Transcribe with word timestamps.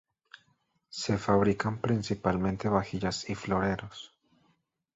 Se 0.89 1.15
fabrican 1.19 1.77
principalmente 1.79 2.67
vajillas 2.67 3.29
y 3.29 3.35
floreros. 3.35 4.15